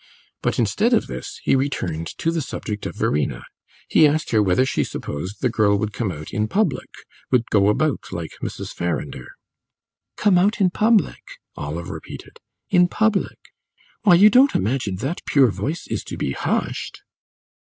But 0.41 0.57
instead 0.57 0.93
of 0.95 1.05
this 1.05 1.39
he 1.43 1.55
returned 1.55 2.07
to 2.17 2.31
the 2.31 2.41
subject 2.41 2.87
of 2.87 2.95
Verena; 2.95 3.43
he 3.87 4.07
asked 4.07 4.31
her 4.31 4.41
whether 4.41 4.65
she 4.65 4.83
supposed 4.83 5.41
the 5.41 5.49
girl 5.51 5.77
would 5.77 5.93
come 5.93 6.11
out 6.11 6.33
in 6.33 6.47
public 6.47 6.89
would 7.29 7.51
go 7.51 7.69
about 7.69 8.11
like 8.11 8.31
Mrs. 8.41 8.73
Farrinder? 8.73 9.27
"Come 10.15 10.39
out 10.39 10.59
in 10.59 10.71
public!" 10.71 11.21
Olive 11.55 11.91
repeated; 11.91 12.39
"in 12.71 12.87
public? 12.87 13.37
Why, 14.01 14.15
you 14.15 14.31
don't 14.31 14.55
imagine 14.55 14.95
that 14.95 15.23
pure 15.27 15.51
voice 15.51 15.85
is 15.85 16.03
to 16.05 16.17
be 16.17 16.31
hushed?" 16.31 17.03